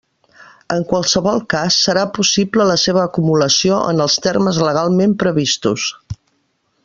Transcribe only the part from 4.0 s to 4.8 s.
els termes